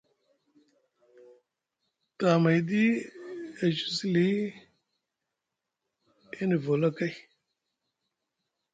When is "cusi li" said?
3.77-4.27